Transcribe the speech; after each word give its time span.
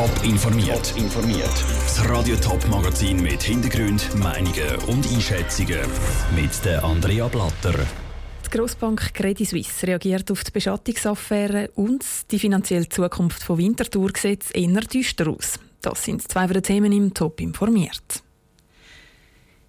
Top 0.00 0.24
informiert. 0.24 0.94
informiert. 0.96 1.64
Das 1.84 2.08
Radio 2.08 2.34
Top 2.36 2.66
Magazin 2.68 3.20
mit 3.20 3.42
Hintergrund, 3.42 4.08
Meinungen 4.16 4.76
und 4.86 5.06
Einschätzungen 5.12 5.80
mit 6.34 6.64
der 6.64 6.82
Andrea 6.82 7.28
Blatter. 7.28 7.74
Die 8.46 8.50
Grossbank 8.50 9.12
Credit 9.12 9.46
Suisse 9.46 9.86
reagiert 9.86 10.30
auf 10.30 10.42
die 10.42 10.52
Beschattungsaffäre 10.52 11.70
und 11.74 12.02
die 12.30 12.38
finanzielle 12.38 12.88
Zukunft 12.88 13.42
von 13.42 13.58
Winterthur 13.58 14.12
sieht 14.16 14.50
eher 14.54 14.80
düster 14.80 15.28
aus. 15.28 15.60
Das 15.82 16.02
sind 16.02 16.26
zwei 16.26 16.46
der 16.46 16.62
Themen 16.62 16.92
im 16.92 17.12
Top 17.12 17.38
informiert. 17.38 18.22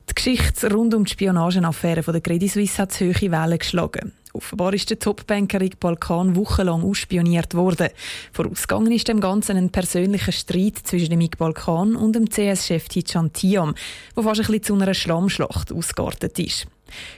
Die 0.09 0.15
Geschichte 0.15 0.71
rund 0.73 0.93
um 0.93 1.03
die 1.03 1.11
Spionagenaffäre 1.11 2.03
von 2.03 2.13
der 2.13 2.21
Credit 2.21 2.49
Suisse 2.49 2.81
hat 2.81 2.97
hohe 3.01 3.31
Wellen 3.31 3.59
geschlagen. 3.59 4.13
Offenbar 4.33 4.73
ist 4.73 4.89
der 4.89 4.99
Top-Banker 4.99 5.59
Rick 5.59 5.79
Balkan 5.79 6.35
wochenlang 6.35 6.83
ausspioniert 6.83 7.53
worden. 7.53 7.89
Vorausgegangen 8.31 8.91
ist 8.91 9.07
dem 9.07 9.19
Ganzen 9.19 9.57
ein 9.57 9.69
persönlicher 9.69 10.31
Streit 10.31 10.77
zwischen 10.83 11.09
dem 11.09 11.19
Mick 11.19 11.37
Balkan 11.37 11.95
und 11.95 12.15
dem 12.15 12.29
CS-Chef 12.29 12.87
Tijan 12.87 13.33
Tiam, 13.33 13.75
der 14.15 14.23
fast 14.23 14.39
ein 14.39 14.47
bisschen 14.47 14.63
zu 14.63 14.75
einer 14.75 14.93
Schlammschlacht 14.93 15.71
ausgeartet 15.71 16.39
ist. 16.39 16.67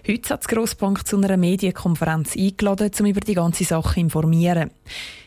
Heute 0.08 0.34
hat 0.34 0.44
die 0.44 0.56
Grossbank 0.56 1.06
zu 1.08 1.18
einer 1.18 1.38
Medienkonferenz 1.38 2.36
eingeladen, 2.36 2.92
um 3.00 3.06
über 3.06 3.22
die 3.22 3.34
ganze 3.34 3.64
Sache 3.64 3.96
zu 3.96 4.00
informieren. 4.00 4.72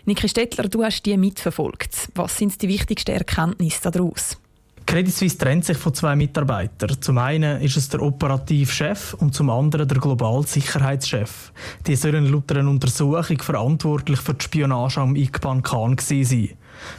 Niki 0.05 0.29
Stettler, 0.29 0.69
du 0.69 0.85
hast 0.85 1.05
die 1.05 1.17
mitverfolgt. 1.17 2.09
Was 2.15 2.39
sind 2.39 2.61
die 2.63 2.69
wichtigsten 2.69 3.13
Erkenntnisse 3.13 3.91
daraus? 3.91 4.39
Credit 4.87 5.13
Suisse 5.13 5.37
trennt 5.37 5.65
sich 5.65 5.77
von 5.77 5.93
zwei 5.93 6.15
Mitarbeitern. 6.15 6.97
Zum 7.01 7.19
einen 7.19 7.61
ist 7.61 7.77
es 7.77 7.89
der 7.89 8.01
Operativchef 8.01 9.15
und 9.15 9.35
zum 9.35 9.51
anderen 9.51 9.89
der 9.89 9.99
Globalsicherheitschef. 9.99 11.53
Die 11.87 11.97
sollen 11.97 12.31
laut 12.31 12.53
einer 12.53 12.71
Untersuchung 12.71 13.39
verantwortlich 13.43 14.21
für 14.21 14.35
die 14.35 14.45
Spionage 14.45 15.01
am 15.01 15.17
Ikban 15.17 15.63
Khan 15.63 15.97
sein. 15.99 16.51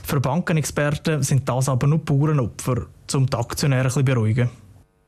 Für 0.04 0.20
Bankenexperten 0.20 1.24
sind 1.24 1.48
das 1.48 1.70
aber 1.70 1.88
nur 1.88 2.00
Bauernopfer, 2.00 2.88
um 3.14 3.26
die 3.26 3.38
Aktionäre 3.38 3.90
ein 3.96 4.06
beruhigen. 4.06 4.50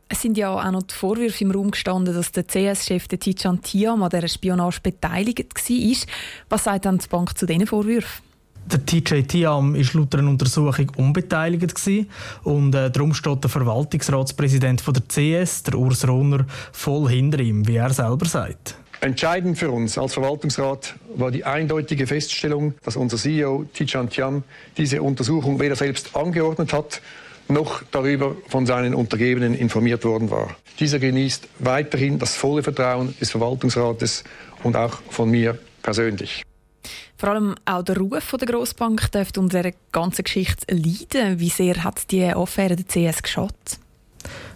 Es 0.07 0.21
sind 0.21 0.37
ja 0.37 0.49
auch 0.49 0.71
noch 0.71 0.83
die 0.83 0.95
Vorwürfe 0.95 1.43
im 1.43 1.51
Raum 1.51 1.71
gestanden, 1.71 2.15
dass 2.15 2.31
der 2.31 2.47
CS-Chef 2.47 3.07
Tijan 3.09 3.61
Tiam 3.61 4.01
an 4.01 4.09
dieser 4.09 4.27
Spionage 4.27 4.79
beteiligt 4.81 5.53
war. 5.53 6.07
Was 6.49 6.63
sagt 6.63 6.85
dann 6.85 6.97
die 6.97 7.07
Bank 7.07 7.37
zu 7.37 7.45
diesen 7.45 7.67
Vorwürfen? 7.67 8.28
Der 8.71 8.85
TJ 8.85 9.23
Tiam 9.23 9.73
war 9.73 9.93
laut 9.93 10.13
einer 10.13 10.29
Untersuchung 10.29 10.91
unbeteiligt 10.95 11.73
und 12.43 12.75
äh, 12.75 12.91
darum 12.91 13.15
steht 13.15 13.43
der 13.43 13.49
Verwaltungsratspräsident 13.49 14.81
von 14.81 14.93
der 14.93 15.03
CS, 15.07 15.63
der 15.63 15.73
Urs 15.73 16.07
Rohner, 16.07 16.45
voll 16.71 17.09
hinter 17.09 17.39
ihm, 17.39 17.67
wie 17.67 17.77
er 17.77 17.89
selber 17.89 18.27
sagt. 18.27 18.75
Entscheidend 19.01 19.57
für 19.57 19.71
uns 19.71 19.97
als 19.97 20.13
Verwaltungsrat 20.13 20.93
war 21.15 21.31
die 21.31 21.45
eindeutige 21.45 22.05
Feststellung, 22.05 22.75
dass 22.83 22.95
unser 22.95 23.17
CEO 23.17 23.65
Tijan 23.73 24.07
Tiam 24.07 24.43
diese 24.77 25.01
Untersuchung 25.01 25.59
weder 25.59 25.75
selbst 25.75 26.15
angeordnet 26.15 26.71
hat, 26.71 27.01
noch 27.47 27.81
darüber 27.89 28.35
von 28.49 28.67
seinen 28.67 28.93
Untergebenen 28.93 29.55
informiert 29.55 30.05
worden 30.05 30.29
war. 30.29 30.55
Dieser 30.79 30.99
genießt 30.99 31.47
weiterhin 31.57 32.19
das 32.19 32.35
volle 32.35 32.61
Vertrauen 32.61 33.15
des 33.19 33.31
Verwaltungsrates 33.31 34.23
und 34.61 34.75
auch 34.75 35.01
von 35.09 35.31
mir 35.31 35.57
persönlich. 35.81 36.43
Vor 37.19 37.31
allem 37.31 37.55
auch 37.65 37.83
der 37.83 37.97
Ruf 37.97 38.33
der 38.39 38.47
Grossbank 38.47 39.11
dürfte 39.11 39.41
unter 39.41 39.61
dieser 39.61 39.75
ganzen 39.91 40.23
Geschichte 40.23 40.73
leiden. 40.73 41.37
Wie 41.37 41.49
sehr 41.49 41.83
hat 41.83 42.09
die 42.11 42.23
Affäre 42.23 42.77
der 42.77 42.85
CS 42.85 43.21
geschadet? 43.21 43.77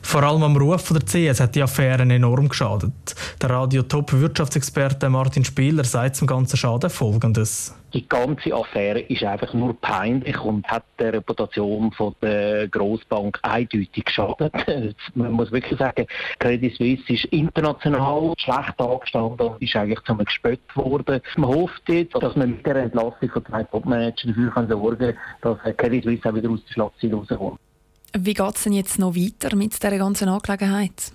Vor 0.02 0.23
allem 0.23 0.43
am 0.43 0.57
Ruf 0.57 0.89
der 0.89 1.02
CS 1.02 1.39
hat 1.39 1.55
die 1.55 1.63
Affäre 1.63 2.03
enorm 2.03 2.49
geschadet. 2.49 3.16
Der 3.41 3.49
Radio-Top-Wirtschaftsexperte 3.49 5.09
Martin 5.09 5.43
Spieler 5.43 5.83
sagt 5.83 6.17
zum 6.17 6.27
ganzen 6.27 6.57
Schaden 6.57 6.89
Folgendes. 6.89 7.73
Die 7.93 8.07
ganze 8.07 8.53
Affäre 8.53 9.02
ist 9.02 9.23
einfach 9.23 9.53
nur 9.53 9.80
peinlich 9.80 10.39
und 10.39 10.67
hat 10.67 10.83
der 10.97 11.13
Reputation 11.13 11.91
von 11.91 12.15
der 12.21 12.67
Grossbank 12.67 13.39
eindeutig 13.43 14.05
geschadet. 14.05 14.53
Man 15.15 15.31
muss 15.31 15.52
wirklich 15.52 15.77
sagen, 15.77 16.08
Credit 16.39 16.75
Suisse 16.75 17.13
ist 17.13 17.25
international 17.25 18.33
schlecht 18.37 18.80
angestanden 18.80 19.48
und 19.48 19.61
ist 19.61 19.75
eigentlich 19.75 20.02
zum 20.05 20.17
Gespött 20.17 20.75
worden. 20.75 21.21
Man 21.37 21.49
hofft 21.49 21.83
jetzt, 21.87 22.15
dass 22.15 22.36
man 22.36 22.52
mit 22.52 22.65
der 22.65 22.77
Entlassung 22.77 23.30
von 23.31 23.45
zwei 23.45 23.64
Topmanagern 23.64 24.14
dafür 24.53 24.67
sorgen 24.67 25.15
kann, 25.42 25.58
dass 25.64 25.77
Credit 25.77 26.03
Suisse 26.03 26.30
auch 26.30 26.36
wieder 26.36 26.49
aus 26.49 26.64
der 26.65 26.73
Schlagzeile 26.73 27.15
rauskommt. 27.15 27.59
Wie 28.17 28.33
geht 28.33 28.55
es 28.55 28.63
denn 28.63 28.73
jetzt 28.73 28.99
noch 28.99 29.15
weiter 29.15 29.55
mit 29.55 29.73
dieser 29.73 29.97
ganzen 29.97 30.29
Angelegenheit? 30.29 31.11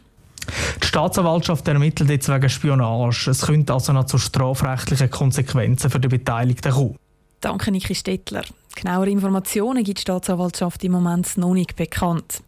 Die 0.83 0.87
Staatsanwaltschaft 0.87 1.69
ermittelt 1.69 2.11
jetzt 2.11 2.29
wegen 2.29 2.49
Spionage. 2.49 3.31
Es 3.31 3.43
könnte 3.43 3.75
also 3.75 3.93
noch 3.93 4.07
zu 4.07 4.19
strafrechtlichen 4.19 5.11
Konsequenzen 5.11 5.91
für 5.91 6.01
die 6.01 6.09
Beteiligten 6.09 6.73
kommen. 6.73 6.97
Danke, 7.41 7.71
Niki 7.71 7.95
Stettler. 7.95 8.43
Genauere 8.75 9.11
Informationen 9.11 9.85
gibt 9.85 9.99
die 9.99 10.03
Staatsanwaltschaft 10.03 10.83
im 10.85 10.93
Moment 10.93 11.37
noch 11.37 11.55
nicht 11.55 11.77
bekannt. 11.77 12.43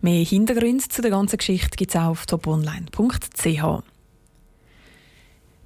Mehr 0.00 0.24
Hintergründe 0.24 0.88
zu 0.88 1.02
der 1.02 1.10
ganzen 1.10 1.38
Geschichte 1.38 1.76
gibt 1.76 1.92
es 1.92 2.00
auch 2.00 2.08
auf 2.08 2.26
toponline.ch. 2.26 3.82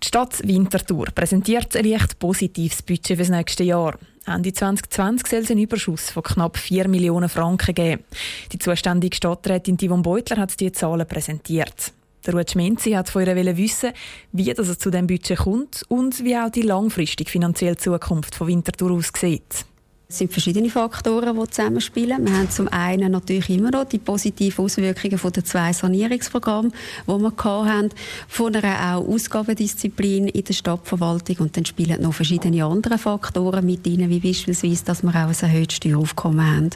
Die 0.02 0.06
Stadt 0.06 0.46
Winterthur 0.46 1.06
präsentiert 1.14 1.76
ein 1.76 1.84
leicht 1.84 2.18
positives 2.18 2.82
Budget 2.82 3.06
für 3.08 3.16
das 3.16 3.28
nächste 3.28 3.64
Jahr. 3.64 3.98
Ende 4.30 4.52
2020 4.52 5.26
soll 5.26 5.40
es 5.40 5.50
einen 5.50 5.60
Überschuss 5.60 6.10
von 6.10 6.22
knapp 6.22 6.56
4 6.56 6.88
Millionen 6.88 7.28
Franken 7.28 7.74
geben. 7.74 8.04
Die 8.52 8.58
zuständige 8.58 9.16
Stadträtin 9.16 9.76
Yvonne 9.76 10.02
Beutler 10.02 10.36
hat 10.36 10.58
die 10.60 10.72
Zahlen 10.72 11.06
präsentiert. 11.06 11.92
Der 12.26 12.34
Ruud 12.34 12.50
Schmenzi 12.50 12.92
hat 12.92 13.08
von 13.08 13.26
ihr 13.26 13.56
wissen, 13.56 13.92
wie 14.32 14.52
das 14.52 14.78
zu 14.78 14.90
diesem 14.90 15.06
Budget 15.06 15.38
kommt 15.38 15.84
und 15.88 16.22
wie 16.22 16.36
auch 16.36 16.50
die 16.50 16.62
langfristige 16.62 17.30
finanzielle 17.30 17.76
Zukunft 17.76 18.34
von 18.34 18.46
Winterthur 18.46 18.92
aussieht. 18.92 19.64
Es 20.10 20.18
sind 20.18 20.32
verschiedene 20.32 20.68
Faktoren, 20.70 21.38
die 21.38 21.50
zusammenspielen. 21.50 22.26
Wir 22.26 22.36
haben 22.36 22.50
zum 22.50 22.66
einen 22.66 23.12
natürlich 23.12 23.48
immer 23.48 23.70
noch 23.70 23.84
die 23.84 23.98
positiven 24.00 24.64
Auswirkungen 24.64 25.18
von 25.18 25.30
den 25.30 25.44
zwei 25.44 25.72
Sanierungsprogrammen, 25.72 26.72
die 27.06 27.12
wir 27.12 27.32
hatten, 27.46 27.90
von 28.26 28.56
einer 28.56 28.96
auch 28.96 29.06
Ausgabendisziplin 29.06 30.26
in 30.26 30.42
der 30.42 30.52
Stadtverwaltung 30.52 31.36
und 31.38 31.56
dann 31.56 31.64
spielen 31.64 32.02
noch 32.02 32.12
verschiedene 32.12 32.64
andere 32.64 32.98
Faktoren 32.98 33.64
mit 33.64 33.86
rein, 33.86 34.10
wie 34.10 34.18
beispielsweise, 34.18 34.84
dass 34.84 35.04
wir 35.04 35.10
auch 35.10 35.28
ein 35.28 35.36
erhöhtes 35.40 35.76
Steueraufkommen 35.76 36.56
haben. 36.56 36.70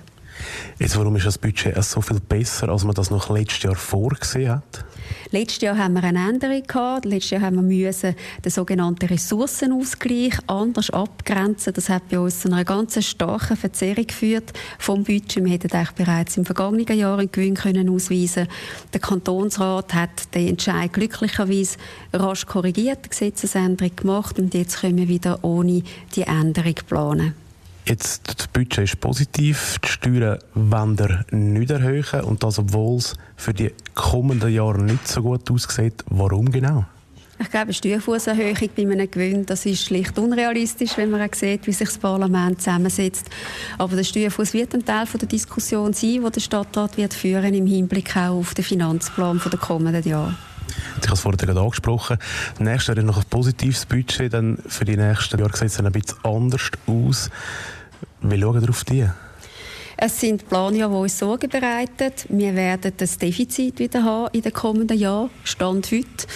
Jetzt, 0.78 0.96
warum 0.96 1.16
ist 1.16 1.26
das 1.26 1.38
Budget 1.38 1.82
so 1.84 2.00
viel 2.00 2.20
besser, 2.20 2.68
als 2.68 2.84
man 2.84 2.94
das 2.94 3.10
noch 3.10 3.30
letztes 3.30 3.62
Jahr 3.62 3.76
vorgesehen 3.76 4.50
hat? 4.52 4.84
Letztes 5.30 5.62
Jahr 5.62 5.76
haben 5.78 5.94
wir 5.94 6.04
eine 6.04 6.28
Änderung 6.28 6.62
gehabt. 6.62 7.04
Letztes 7.04 7.30
Jahr 7.30 7.42
haben 7.42 7.56
wir 7.56 7.62
müssen 7.62 8.14
den 8.44 8.50
sogenannten 8.50 9.06
Ressourcenausgleich 9.06 10.34
anders 10.46 10.90
abgrenzen. 10.90 11.72
Das 11.72 11.88
hat 11.88 12.08
bei 12.08 12.18
uns 12.18 12.40
zu 12.40 12.48
einer 12.48 12.64
ganz 12.64 13.02
starken 13.04 13.56
Verzerrung 13.56 14.06
geführt 14.06 14.52
vom 14.78 15.04
Budget. 15.04 15.44
Wir 15.44 15.52
hätten 15.52 15.72
eigentlich 15.72 15.92
bereits 15.92 16.36
im 16.36 16.44
vergangenen 16.44 16.98
Jahr 16.98 17.18
einen 17.18 17.32
Gewinn 17.32 17.54
können 17.54 17.88
ausweisen. 17.88 18.48
Der 18.92 19.00
Kantonsrat 19.00 19.94
hat 19.94 20.34
den 20.34 20.48
Entscheid 20.48 20.92
glücklicherweise 20.92 21.78
rasch 22.12 22.46
korrigiert, 22.46 23.04
die 23.04 23.10
Gesetzesänderung 23.10 23.96
gemacht 23.96 24.38
und 24.38 24.54
jetzt 24.54 24.80
können 24.80 24.98
wir 24.98 25.08
wieder 25.08 25.38
ohne 25.42 25.82
die 26.14 26.22
Änderung 26.22 26.74
planen. 26.86 27.43
Jetzt, 27.86 28.22
das 28.26 28.46
Budget 28.48 28.84
ist 28.84 29.00
positiv, 29.00 29.78
die 29.84 29.88
Steuern 29.88 30.38
wollen 30.54 30.98
wir 30.98 31.26
nicht 31.30 31.70
erhöhen 31.70 32.24
und 32.24 32.42
das, 32.42 32.58
obwohl 32.58 32.96
es 32.96 33.14
für 33.36 33.52
die 33.52 33.72
kommenden 33.94 34.50
Jahre 34.50 34.82
nicht 34.82 35.06
so 35.06 35.20
gut 35.20 35.50
aussieht. 35.50 36.02
Warum 36.08 36.50
genau? 36.50 36.86
Ich 37.38 37.50
glaube, 37.50 37.64
eine 37.64 37.74
Steuerfußerhöhung 37.74 38.70
bei 38.74 38.82
einem 38.82 39.10
Gewinn, 39.10 39.44
das 39.44 39.66
ist 39.66 39.84
schlicht 39.84 40.18
unrealistisch, 40.18 40.96
wenn 40.96 41.10
man 41.10 41.28
sieht, 41.34 41.66
wie 41.66 41.72
sich 41.72 41.88
das 41.88 41.98
Parlament 41.98 42.62
zusammensetzt. 42.62 43.28
Aber 43.76 43.96
der 43.96 44.04
Steuerfuß 44.04 44.54
wird 44.54 44.72
ein 44.74 44.84
Teil 44.84 45.06
der 45.20 45.28
Diskussion 45.28 45.92
sein, 45.92 46.22
die 46.24 46.30
der 46.30 46.40
Stadtrat 46.40 46.96
wird 46.96 47.12
führen 47.12 47.52
im 47.52 47.66
Hinblick 47.66 48.16
auch 48.16 48.38
auf 48.38 48.54
den 48.54 48.64
Finanzplan 48.64 49.42
der 49.44 49.58
kommenden 49.58 50.08
Jahre. 50.08 50.34
Ich 51.00 51.04
habe 51.04 51.14
es 51.14 51.20
vorhin 51.20 51.38
gerade 51.38 51.60
angesprochen. 51.60 52.18
Nächstes 52.58 52.96
Jahr 52.96 53.04
noch 53.04 53.18
ein 53.18 53.24
positives 53.28 53.86
Budget, 53.86 54.32
dann 54.32 54.58
für 54.66 54.84
die 54.84 54.96
nächsten 54.96 55.38
Jahre 55.38 55.56
sieht 55.56 55.68
es 55.68 55.78
ein 55.78 55.90
bisschen 55.92 56.18
anders 56.24 56.70
aus. 56.86 57.30
Wie 58.20 58.40
schauen 58.40 58.60
wir 58.60 58.70
auf 58.70 58.84
die? 58.84 59.08
Es 59.96 60.18
sind 60.18 60.48
Planjahre, 60.48 60.90
die 60.92 60.98
uns 60.98 61.18
Sorgen 61.18 61.48
bereiten. 61.48 62.12
Wir 62.28 62.54
werden 62.56 62.92
das 62.96 63.16
Defizit 63.16 63.78
wieder 63.78 64.02
haben 64.02 64.28
in 64.32 64.42
den 64.42 64.52
kommenden 64.52 64.98
Jahren, 64.98 65.30
Stand 65.44 65.92
heute. 65.92 66.26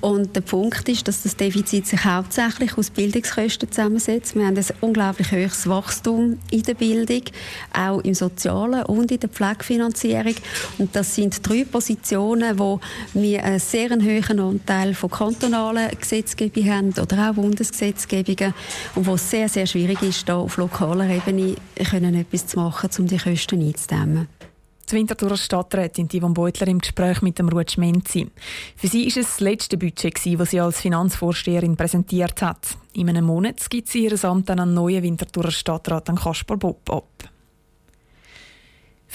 Und 0.00 0.34
der 0.36 0.42
Punkt 0.42 0.88
ist, 0.88 1.06
dass 1.06 1.22
das 1.22 1.36
Defizit 1.36 1.86
sich 1.86 2.04
hauptsächlich 2.04 2.76
aus 2.76 2.90
Bildungskosten 2.90 3.70
zusammensetzt. 3.70 4.34
Wir 4.34 4.46
haben 4.46 4.56
ein 4.56 4.64
unglaublich 4.80 5.30
hohes 5.32 5.66
Wachstum 5.68 6.38
in 6.50 6.62
der 6.64 6.74
Bildung, 6.74 7.22
auch 7.72 8.00
im 8.00 8.14
Sozialen 8.14 8.82
und 8.82 9.10
in 9.10 9.20
der 9.20 9.30
Pflegefinanzierung. 9.30 10.34
Und 10.78 10.94
das 10.94 11.14
sind 11.14 11.48
drei 11.48 11.64
Positionen, 11.64 12.58
wo 12.58 12.80
wir 13.14 13.44
einen 13.44 13.60
sehr 13.60 13.90
hohen 13.90 14.40
Anteil 14.40 14.92
von 14.92 15.10
kantonalen 15.10 15.88
Gesetzgebungen 15.98 16.70
haben 16.70 16.94
oder 17.00 17.30
auch 17.30 17.34
Bundesgesetzgebungen 17.34 18.52
und 18.96 19.06
wo 19.06 19.14
es 19.14 19.30
sehr, 19.30 19.48
sehr 19.48 19.66
schwierig 19.66 20.02
ist, 20.02 20.28
da 20.28 20.36
auf 20.36 20.56
lokaler 20.56 21.08
Ebene 21.08 21.54
können 21.88 22.14
etwas 22.14 22.46
zu 22.46 22.58
machen, 22.58 22.90
um 22.98 23.03
die 23.06 23.18
Kosten 23.18 23.60
einzudämmen. 23.60 24.28
Die 24.90 24.96
Winterthurer 24.96 25.36
Stadträtin 25.36 26.08
Yvonne 26.08 26.34
Beutler 26.34 26.68
im 26.68 26.78
Gespräch 26.78 27.22
mit 27.22 27.38
dem 27.38 27.48
Ruud 27.48 27.70
Schmenzi. 27.70 28.30
Für 28.76 28.86
sie 28.86 29.06
ist 29.06 29.16
es 29.16 29.26
das 29.26 29.40
letzte 29.40 29.78
Budget, 29.78 30.14
das 30.38 30.50
sie 30.50 30.60
als 30.60 30.80
Finanzvorsteherin 30.80 31.76
präsentiert 31.76 32.42
hat. 32.42 32.76
In 32.92 33.08
einem 33.08 33.24
Monat 33.24 33.68
gibt 33.70 33.88
sie 33.88 34.04
ihr 34.04 34.24
Amt 34.24 34.50
an 34.50 34.60
einen 34.60 34.74
neuen 34.74 35.02
Winterthurer 35.02 35.50
Stadtrat, 35.50 36.10
an 36.10 36.16
Kaspar 36.16 36.58
Bob, 36.58 36.88
ab. 36.90 37.08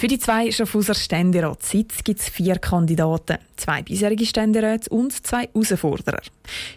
Für 0.00 0.08
die 0.08 0.18
zwei 0.18 0.50
Schaffhauser 0.50 0.94
Ständeratssitze 0.94 2.02
gibt 2.02 2.20
es 2.20 2.28
vier 2.30 2.56
Kandidaten, 2.56 3.36
zwei 3.56 3.82
bisherige 3.82 4.24
Ständeräte 4.24 4.88
und 4.88 5.12
zwei 5.12 5.48
Herausforderer. 5.52 6.22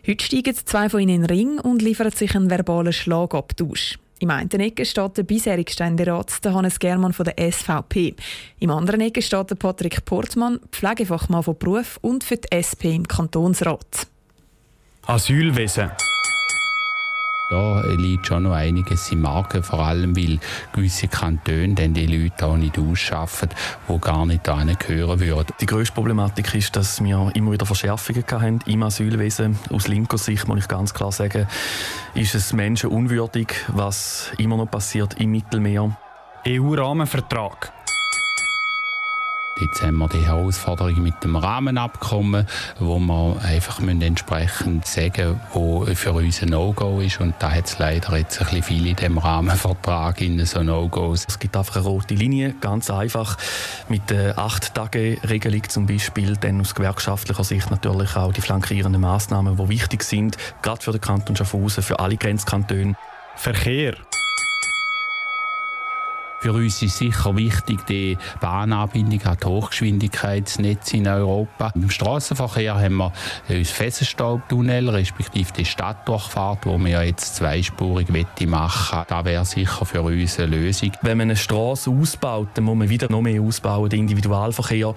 Heute 0.05 0.25
steigen 0.25 0.55
zwei 0.55 0.89
von 0.89 0.99
ihnen 0.99 1.15
in 1.15 1.21
den 1.21 1.29
Ring 1.29 1.59
und 1.59 1.81
liefern 1.81 2.11
sich 2.11 2.35
einen 2.35 2.49
verbalen 2.49 2.91
Schlagabtausch. 2.91 3.97
Im 4.23 4.29
einen 4.29 4.49
Ecke 4.49 4.85
steht 4.85 5.17
der 5.17 5.23
bisherige 5.23 5.69
Ständerat, 5.69 6.45
der 6.45 6.53
Hannes 6.53 6.79
Germann 6.79 7.11
von 7.11 7.25
der 7.25 7.51
SVP. 7.51 8.15
Im 8.57 8.69
anderen 8.69 9.01
Ecke 9.01 9.21
steht 9.21 9.49
der 9.49 9.55
Patrick 9.55 10.05
Portmann, 10.05 10.61
Pflegefachmann 10.71 11.43
von 11.43 11.57
Beruf 11.57 11.99
und 12.01 12.23
für 12.23 12.37
die 12.37 12.49
SP 12.55 12.95
im 12.95 13.05
Kantonsrat. 13.05 14.07
Asylwesen. 15.05 15.91
Da 17.53 17.83
liegt 17.85 18.25
schon 18.25 18.41
noch 18.41 18.53
einiges 18.53 19.11
im 19.11 19.21
Magen, 19.21 19.61
vor 19.61 19.85
allem 19.85 20.17
weil 20.17 20.39
gewisse 20.71 21.07
Kantone 21.07 21.75
dann 21.75 21.93
die 21.93 22.07
Leute 22.07 22.47
auch 22.47 22.57
nicht 22.57 22.79
ausschaffen, 22.79 23.49
die 23.87 23.99
gar 23.99 24.25
nicht 24.25 24.43
gehören 24.87 25.19
würden. 25.19 25.53
Die 25.61 25.67
grösste 25.67 25.93
Problematik 25.93 26.55
ist, 26.55 26.75
dass 26.75 27.03
wir 27.03 27.29
immer 27.35 27.51
wieder 27.51 27.67
Verschärfungen 27.67 28.23
hatten 28.27 28.59
im 28.65 28.81
Asylwesen. 28.81 29.59
Aus 29.69 29.87
linker 29.87 30.17
Sicht 30.17 30.47
muss 30.47 30.61
ich 30.61 30.67
ganz 30.67 30.95
klar 30.95 31.11
sagen, 31.11 31.45
ist 32.15 32.33
es 32.33 32.53
menschenunwürdig, 32.53 33.53
was 33.67 34.31
immer 34.39 34.57
noch 34.57 34.71
passiert 34.71 35.21
im 35.21 35.29
Mittelmeer. 35.29 35.95
EU-Rahmenvertrag. 36.47 37.71
Jetzt 39.61 39.83
haben 39.83 39.97
wir 39.97 40.09
die 40.09 40.25
Herausforderung 40.25 41.03
mit 41.03 41.23
dem 41.23 41.35
Rahmenabkommen, 41.35 42.47
wo 42.79 42.97
wir 42.97 43.37
einfach 43.43 43.79
entsprechend 43.81 44.87
sagen 44.87 45.39
wo 45.53 45.85
für 45.85 46.13
uns 46.13 46.41
ein 46.41 46.49
No-Go 46.49 46.99
ist. 46.99 47.19
Und 47.19 47.35
da 47.37 47.51
hat 47.51 47.65
es 47.67 47.77
leider 47.77 48.17
jetzt 48.17 48.39
ein 48.39 48.47
bisschen 48.47 48.63
viel 48.63 48.87
in 48.87 48.95
dem 48.95 49.19
Rahmenvertrag 49.19 50.21
in 50.21 50.43
so 50.45 50.63
No-Gos. 50.63 51.25
Es 51.27 51.37
gibt 51.37 51.55
einfach 51.55 51.75
eine 51.75 51.85
rote 51.85 52.15
Linie, 52.15 52.55
ganz 52.61 52.89
einfach. 52.89 53.37
Mit 53.89 54.09
der 54.09 54.37
8-Tage-Regelung 54.37 55.69
zum 55.69 55.85
Beispiel, 55.85 56.35
dann 56.35 56.59
aus 56.59 56.73
gewerkschaftlicher 56.73 57.43
Sicht 57.43 57.69
natürlich 57.69 58.15
auch 58.15 58.33
die 58.33 58.41
flankierenden 58.41 59.01
Massnahmen, 59.01 59.57
die 59.57 59.69
wichtig 59.69 60.03
sind, 60.03 60.35
gerade 60.63 60.81
für 60.81 60.91
den 60.91 61.01
Kanton 61.01 61.35
Schaffhausen, 61.35 61.83
für 61.83 61.99
alle 61.99 62.17
Grenzkantone. 62.17 62.95
Verkehr. 63.35 63.95
Für 66.43 66.51
uns 66.51 66.81
ist 66.81 66.97
sicher 66.97 67.37
wichtig 67.37 67.85
die 67.85 68.17
Bahnanbindung 68.41 69.21
an 69.23 69.37
die 69.41 69.47
Hochgeschwindigkeitsnetze 69.47 70.97
in 70.97 71.07
Europa. 71.07 71.71
Im 71.73 71.89
Straßenverkehr 71.89 72.75
haben 72.75 72.97
wir 72.97 73.13
das 73.47 73.69
Fessenstaubtunnel, 73.69 74.89
respektive 74.89 75.53
die 75.53 75.63
Stadtdurchfahrt, 75.63 76.65
wo 76.65 76.77
wir 76.79 77.05
jetzt 77.05 77.37
zweispurig 77.37 78.09
machen 78.09 78.97
wollen. 78.97 79.05
Das 79.07 79.23
wäre 79.23 79.45
sicher 79.45 79.85
für 79.85 80.01
uns 80.01 80.37
eine 80.37 80.47
Lösung. 80.47 80.91
Wenn 81.01 81.17
man 81.17 81.29
eine 81.29 81.37
Straße 81.37 81.89
ausbaut, 81.89 82.49
dann 82.55 82.65
muss 82.65 82.75
man 82.75 82.89
wieder 82.89 83.09
noch 83.09 83.21
mehr 83.21 83.41
ausbauen. 83.41 83.89
Der 83.89 83.99
Individualverkehr 83.99 84.93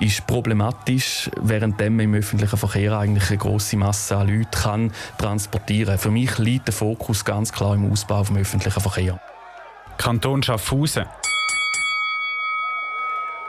ist 0.00 0.26
problematisch, 0.26 1.30
während 1.42 1.78
man 1.78 2.00
im 2.00 2.14
öffentlichen 2.14 2.56
Verkehr 2.56 2.96
eigentlich 2.96 3.28
eine 3.28 3.36
grosse 3.36 3.76
Masse 3.76 4.16
an 4.16 4.28
Leuten 4.28 4.50
kann 4.50 4.92
transportieren 5.18 5.90
kann. 5.90 5.98
Für 5.98 6.10
mich 6.10 6.38
liegt 6.38 6.68
der 6.68 6.74
Fokus 6.74 7.22
ganz 7.22 7.52
klar 7.52 7.74
im 7.74 7.92
Ausbau 7.92 8.22
des 8.22 8.34
öffentlichen 8.34 8.80
Verkehrs. 8.80 9.18
Kanton 9.98 10.42
Schaffhausen. 10.42 11.06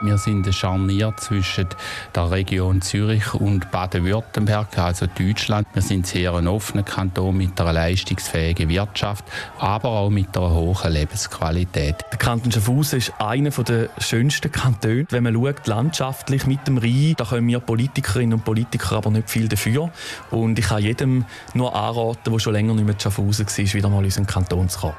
Wir 0.00 0.16
sind 0.16 0.46
ein 0.46 0.52
Scharnier 0.52 1.12
zwischen 1.16 1.66
der 2.14 2.30
Region 2.30 2.80
Zürich 2.80 3.34
und 3.34 3.70
Baden-Württemberg, 3.72 4.78
also 4.78 5.06
Deutschland. 5.06 5.66
Wir 5.72 5.82
sind 5.82 6.06
sehr 6.06 6.32
ein 6.34 6.46
offener 6.46 6.84
Kanton 6.84 7.36
mit 7.36 7.60
einer 7.60 7.72
leistungsfähigen 7.72 8.68
Wirtschaft, 8.68 9.24
aber 9.58 9.88
auch 9.88 10.10
mit 10.10 10.36
einer 10.36 10.50
hohen 10.50 10.92
Lebensqualität. 10.92 11.96
Der 12.12 12.18
Kanton 12.18 12.52
Schaffhausen 12.52 12.98
ist 12.98 13.12
einer 13.18 13.50
der 13.50 13.88
schönsten 13.98 14.52
Kantone. 14.52 15.06
Wenn 15.10 15.24
man 15.24 15.34
schaut, 15.34 15.66
landschaftlich 15.66 16.46
mit 16.46 16.66
dem 16.68 16.78
Rhein, 16.78 17.14
da 17.16 17.24
können 17.24 17.48
wir 17.48 17.58
Politikerinnen 17.58 18.34
und 18.34 18.44
Politiker 18.44 18.96
aber 18.96 19.10
nicht 19.10 19.28
viel 19.28 19.48
dafür. 19.48 19.90
Und 20.30 20.58
ich 20.58 20.66
kann 20.66 20.82
jedem 20.82 21.24
nur 21.54 21.74
anraten, 21.74 22.32
der 22.32 22.38
schon 22.38 22.52
länger 22.52 22.74
nicht 22.74 22.84
mehr 22.84 22.94
in 22.94 23.00
Schaffhausen 23.00 23.46
war, 23.46 23.74
wieder 23.74 23.88
mal 23.88 23.98
in 23.98 24.04
unseren 24.04 24.26
Kanton 24.26 24.68
zu 24.68 24.78
kommen. 24.78 24.94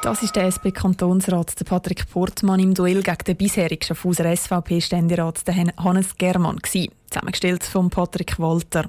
Das 0.00 0.22
ist 0.22 0.36
der 0.36 0.46
SP-Kantonsrat 0.46 1.56
Patrick 1.64 2.08
Portmann 2.08 2.60
im 2.60 2.72
Duell 2.72 3.02
gegen 3.02 3.24
den 3.26 3.36
bisherigen 3.36 3.82
Schaffhauser 3.82 4.34
SVP-Ständerat 4.34 5.42
Hannes 5.76 6.16
Germann 6.16 6.60
zusammengestellt 6.62 7.64
von 7.64 7.90
Patrick 7.90 8.38
Walter. 8.38 8.88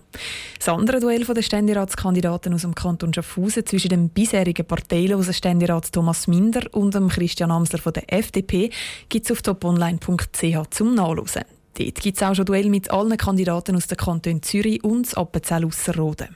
Das 0.59 0.69
andere 0.69 0.99
Duell 0.99 1.25
der 1.25 1.41
Ständeratskandidaten 1.41 2.53
aus 2.53 2.61
dem 2.61 2.75
Kanton 2.75 3.11
Schaffhausen 3.11 3.65
zwischen 3.65 3.89
dem 3.89 4.09
bisherigen 4.09 4.65
parteilosen 4.65 5.33
Ständerat 5.33 5.91
Thomas 5.91 6.27
Minder 6.27 6.61
und 6.73 6.93
dem 6.93 7.09
Christian 7.09 7.51
Amsler 7.51 7.79
von 7.79 7.93
der 7.93 8.13
FDP 8.13 8.69
gibt 9.09 9.25
es 9.25 9.31
auf 9.31 9.41
toponline.ch 9.41 10.69
zum 10.69 10.93
Nachlesen. 10.93 11.43
Dort 11.73 11.95
gibt 11.95 12.17
es 12.17 12.23
auch 12.23 12.35
schon 12.35 12.45
Duell 12.45 12.69
mit 12.69 12.91
allen 12.91 13.17
Kandidaten 13.17 13.75
aus 13.75 13.87
den 13.87 13.97
Kantonen 13.97 14.43
Zürich 14.43 14.83
und 14.83 15.17
Appenzell-Ausserrhoden. 15.17 16.35